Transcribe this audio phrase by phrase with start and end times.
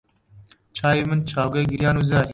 [0.77, 2.29] چاوی من چاوگەی گریان و زاری